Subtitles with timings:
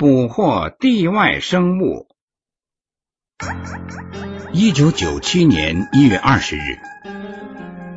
[0.00, 2.08] 捕获地外生物。
[4.50, 6.78] 一九九七年一月二十日，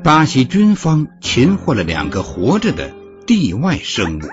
[0.03, 2.93] 巴西军方擒获了两个活着的
[3.25, 4.23] 地外生物。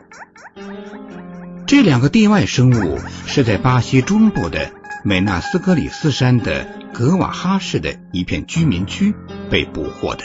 [1.64, 2.98] 这两个地外生物
[3.28, 4.72] 是在巴西中部的
[5.04, 9.14] 美纳斯格里斯山的格瓦哈市的一片居民区
[9.48, 10.24] 被捕获的。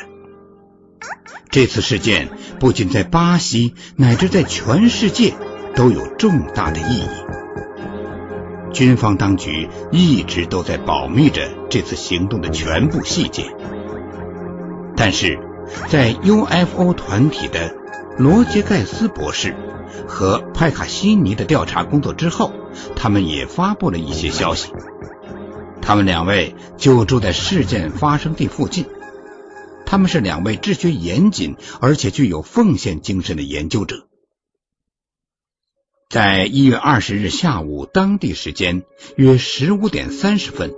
[1.51, 5.35] 这次事件不仅在巴西，乃至在全世界
[5.75, 7.09] 都有重大的意义。
[8.73, 13.55] 军方当局一直都在保密着这次行动的全部细节，
[14.97, 15.39] 但是
[15.87, 17.73] 在 UFO 团体的
[18.17, 19.55] 罗杰盖斯博士
[20.07, 22.51] 和派卡西尼的调查工作之后，
[22.97, 24.73] 他们也发布了一些消息。
[25.81, 28.87] 他们两位就住在事件发生地附近，
[29.85, 34.07] 他们是两位治学严谨而且具有奉献精神的研究者。
[36.07, 38.83] 在一月二十日下午当地时间
[39.15, 40.71] 约十五点三十分，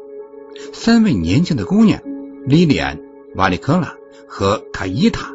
[0.73, 2.01] 三位年轻的姑娘
[2.45, 2.97] 莉莉安、
[3.35, 3.95] 瓦里克拉
[4.27, 5.33] 和卡伊塔，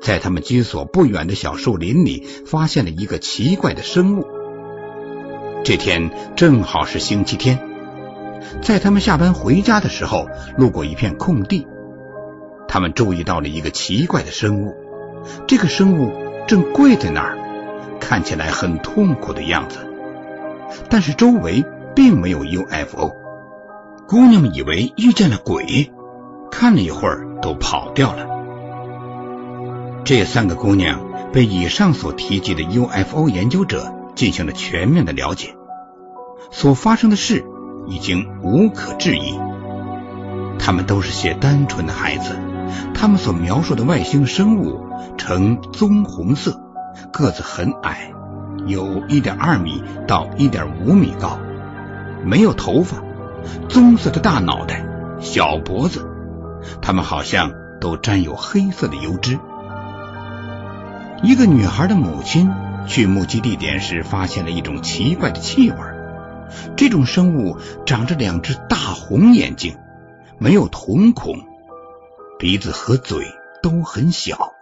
[0.00, 4.26] 在他们居所不远的小树林里发现了一个奇怪的生物。
[5.64, 7.60] 这天正好是星期天，
[8.62, 11.66] 在他们下班回家的时候，路过一片空地，
[12.66, 14.74] 他们注意到了一个奇怪的生物。
[15.46, 16.10] 这个生物
[16.48, 17.36] 正跪在那儿。
[18.10, 19.88] 看起来很痛苦的样子，
[20.88, 23.12] 但是周围并没有 UFO。
[24.08, 25.92] 姑娘们以为遇见了鬼，
[26.50, 28.26] 看了一会儿都跑掉了。
[30.02, 30.98] 这三个姑娘
[31.32, 35.54] 被以上所提及的 UFO 研究者进行了全面的了解，
[36.50, 37.44] 所发生的事
[37.86, 39.38] 已经无可置疑。
[40.58, 42.36] 他们都是些单纯的孩子，
[42.92, 44.80] 他们所描述的外星生物
[45.16, 46.60] 呈棕红色。
[47.12, 48.12] 个子很矮，
[48.66, 51.38] 有一点二米到一点五米高，
[52.24, 53.02] 没有头发，
[53.68, 54.84] 棕色的大脑袋，
[55.20, 56.08] 小脖子，
[56.80, 59.38] 他们好像都沾有黑色的油脂。
[61.22, 62.50] 一个女孩的母亲
[62.86, 65.76] 去目击地点时，发现了一种奇怪的气味。
[66.76, 69.76] 这种生物长着两只大红眼睛，
[70.38, 71.34] 没有瞳孔，
[72.38, 73.26] 鼻子和嘴
[73.62, 74.52] 都很小。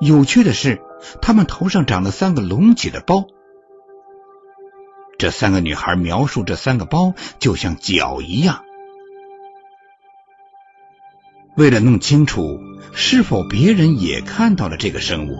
[0.00, 0.82] 有趣的是。
[1.20, 3.26] 他们头上长了三个隆起的包，
[5.18, 8.64] 这三个女孩描述这三个包就像脚一样。
[11.56, 12.58] 为了弄清楚
[12.92, 15.38] 是否别人也看到了这个生物，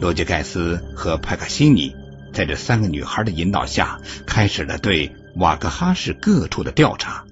[0.00, 1.94] 罗杰盖斯和派卡西尼
[2.32, 7.24] 在这三个女孩的引导下，开始了对瓦格哈市各处的调查。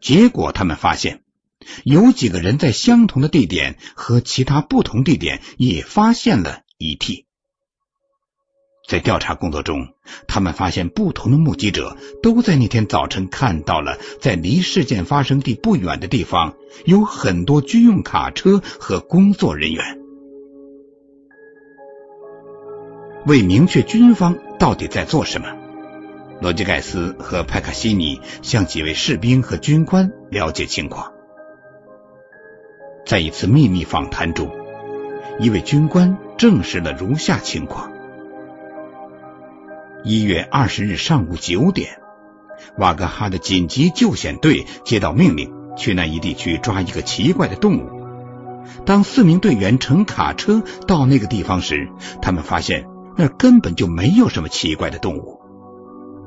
[0.00, 1.21] 结果，他们发现。
[1.84, 7.26] 有几个人在相同的地点和其他不同地点也发现了遗体。
[8.88, 9.94] 在调查工作中，
[10.26, 19.98] 他们发现不同的目击者都在那天早晨看到了，在离事件发生地不远的地方有很多军用卡车和工作人员。
[23.24, 25.46] 为明确军方到底在做什么，
[26.40, 31.12] 罗杰盖斯和派卡西尼向几位士兵和军官了解情况。
[33.12, 34.50] 在一次秘密访谈中，
[35.38, 37.92] 一位军官证实了如下情况：
[40.02, 41.98] 一月二十日上午九点，
[42.78, 47.90] 瓦格哈的紧急救险队接到命令，去那一地区抓一个奇怪的动物。
[48.86, 51.90] 当四名队员乘卡车到那个地方时，
[52.22, 52.86] 他们发现
[53.18, 55.38] 那根本就没有什么奇怪的动物。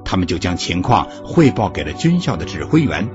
[0.05, 3.09] 他们就将情况汇报给了军校的指挥员。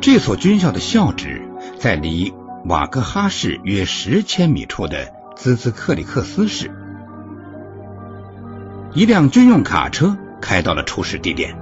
[0.00, 1.42] 这所军校的校址。
[1.78, 2.32] 在离
[2.64, 6.70] 瓦格哈市约十千米处的兹兹克里克斯市，
[8.94, 11.56] 一辆军用卡车开到了出事地点。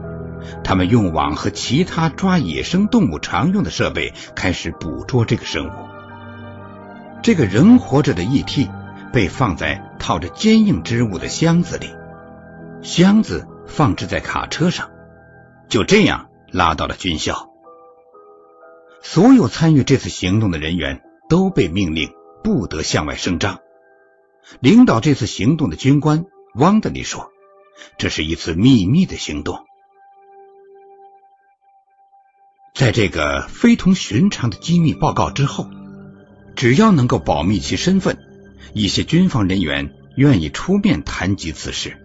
[0.62, 5.72] 他们用网和其他抓野生动物常用的设备开始捕捉这个生物。
[7.22, 8.71] 这个人活着的 ET
[9.12, 11.91] 被放在套着坚硬织物的箱子里，
[12.83, 14.91] 箱子放置在卡车上，
[15.69, 17.53] 就这样拉到了军校。
[19.04, 22.10] 所有参与这次行动的人员都被命令
[22.42, 23.60] 不得向外声张。
[24.60, 26.24] 领导这次行动的军官
[26.54, 27.30] 汪德利说
[27.97, 29.66] ：“这是一次秘密的行动。”
[32.74, 35.68] 在这个非同寻常的机密报告之后，
[36.57, 38.18] 只要能够保密其身份，
[38.72, 41.98] 一些军方人员愿意出面谈及此事。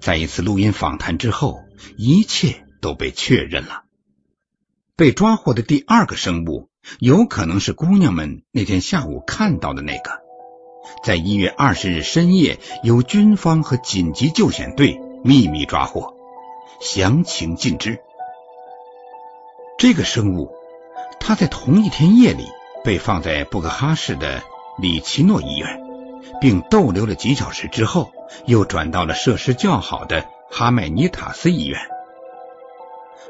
[0.00, 1.60] 在一次录音访谈之后，
[1.96, 3.84] 一切都被确认了。
[4.96, 6.68] 被抓获的第二个生物，
[6.98, 10.20] 有可能是姑娘们那天下午看到的那个。
[11.02, 16.14] 在一月二十日深夜由军方和紧急救险队秘密抓获，
[16.80, 18.00] 详情尽知。
[19.78, 20.52] 这个生物，
[21.18, 22.46] 它在同一天夜里
[22.84, 24.42] 被放在布克哈市的
[24.78, 25.80] 里奇诺医院，
[26.40, 28.12] 并逗留了几小时之后，
[28.44, 31.80] 又转到了设施较好的哈麦尼塔斯医院。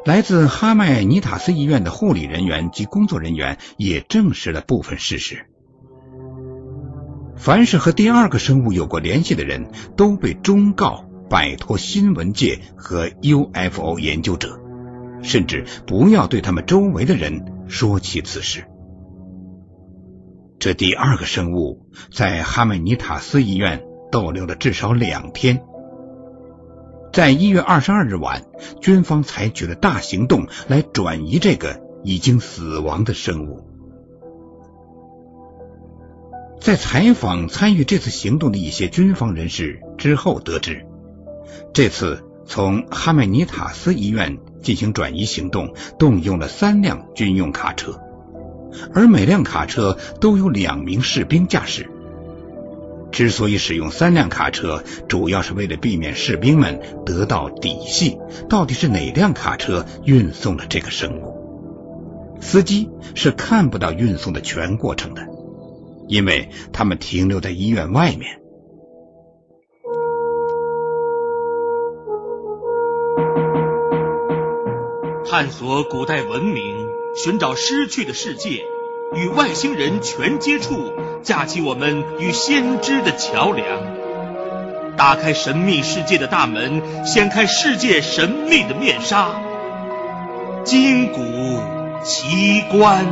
[0.04, 5.46] 来自哈麦尼塔斯医院的护理人员及工作人员也证实了部分事实。
[7.36, 14.60] 凡是和第二个生物有过联系的人，都被忠告摆脱新闻界和 UFO 研究者，
[15.22, 18.64] 甚至不要对他们周围的人说起此事。
[20.58, 25.62] 这第二个生物在哈麦尼塔斯医院逗留了至少两天。
[27.12, 28.42] 在一月二十二日晚，
[28.80, 33.68] 军方采取了大行动来转移这个已经死亡的生物。
[36.58, 40.86] 在采访参与这次行动的一些军方人士之后得知，
[41.74, 48.00] 这次从哈麦尼塔斯医院进行转移行动，动用了三辆军用卡车，
[48.94, 51.90] 而每辆卡车都有两名士兵驾驶。
[53.12, 58.18] 之所以使用三辆卡车，主要是为了避免士兵们得到底细，
[58.48, 62.38] 到底是哪辆卡车运送了这个生物。
[62.40, 65.22] 司机是看不到运送的全过程的，
[66.08, 68.40] 因为他们停留在医院外面。
[75.24, 78.64] 探索古代文明，寻找失去的世界。
[79.14, 80.92] 与外星人全接触，
[81.22, 83.66] 架起我们与先知的桥梁，
[84.96, 89.38] 打开神秘世界的大门，掀开世界神秘的面纱，
[90.64, 91.20] 金谷
[92.02, 93.06] 奇观。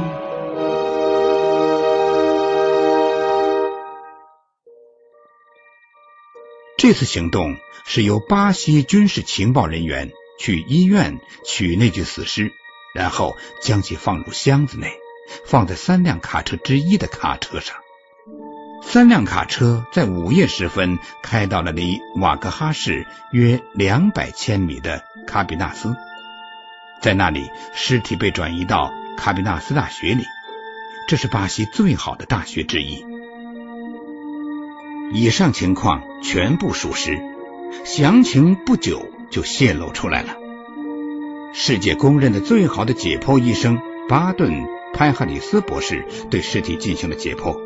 [6.79, 12.53] 这次行动是由巴西军事情报人员去医院取那具死尸，
[12.95, 14.99] 然后将其放入箱子内。
[15.47, 17.77] 放在三辆卡车之一的卡车上，
[18.83, 25.95] 三辆卡车在午夜时分开到了离瓦格哈市约两百千米的卡比纳斯，
[27.01, 30.25] 在那里尸体被转移到卡比纳斯大学里，
[31.09, 33.05] 这是巴西最好的大学之一。
[35.13, 37.19] 以上情况全部属实，
[37.85, 40.37] 详情不久就泄露出来了。
[41.53, 44.80] 世界公认的最好的解剖医生巴顿。
[44.93, 47.57] 派哈里斯博士对尸体进行了解剖。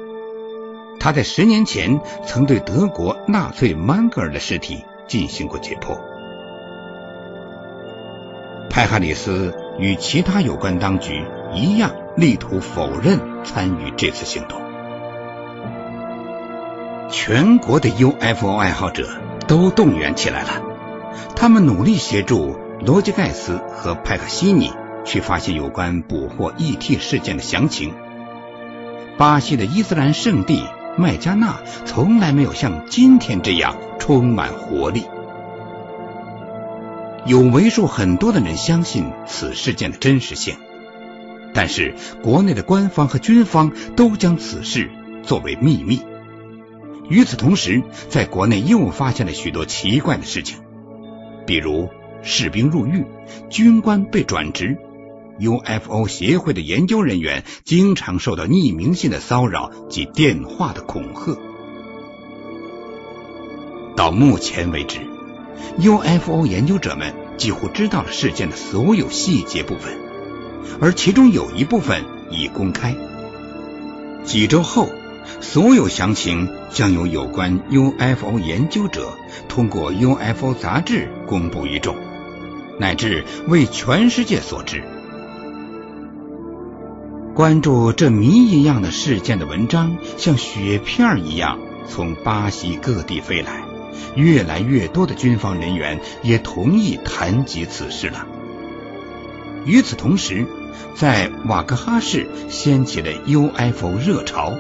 [1.01, 5.99] 他在十年前曾对德国纳粹曼格尔的尸体进行过解剖。
[8.71, 14.61] 派哈里斯与其他有关当局一样，力图否认参与这次行动。
[17.11, 19.09] 全国的 UFO 爱好者
[19.47, 20.63] 都动员起来了，
[21.37, 24.73] 他们努力协助罗杰盖斯和派克西尼。
[25.05, 27.93] 去发现有关捕获 ET 事件的详情。
[29.17, 30.65] 巴西的伊斯兰圣地
[30.97, 35.05] 麦加纳从来没有像今天这样充满活力。
[37.27, 40.57] 有为数很多的人相信此事件的真实性，
[41.55, 44.91] 但是国内的官方和军方都将此事
[45.23, 46.03] 作为秘密。
[47.09, 50.59] 与此同时，在国内又发现了许多奇怪的事情，
[51.47, 51.89] 比如
[52.23, 53.07] 士兵入狱、
[53.49, 54.77] 军官被转职。
[55.41, 61.39] UFO 协会的研究人员经常受到匿名信的骚扰及电话的恐吓。
[63.97, 64.99] 到目前为止
[65.79, 69.99] ，UFO 研究者们几乎知道了事件的所有细节部分，
[70.81, 72.95] 而其中有一部分已公开。
[74.25, 74.89] 几周后，
[75.41, 79.17] 所有详情将由有关 UFO 研究者
[79.49, 81.97] 通过 UFO 杂志公布于众，
[82.79, 84.83] 乃至为全世界所知。
[87.35, 93.65] 关注这谜一样的事件的文章，像雪片一样从巴西各地飞来。
[94.15, 98.25] 越来越多的军方人员也同意谈及此事了。
[99.67, 100.47] 与此同时，
[100.95, 104.53] 在瓦格哈市掀起了 UFO 热潮，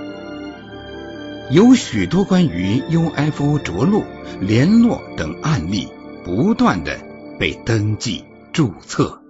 [1.52, 4.02] 有许多关于 UFO 着陆、
[4.40, 5.86] 联络等案例
[6.24, 6.98] 不断的
[7.38, 9.20] 被登记注册。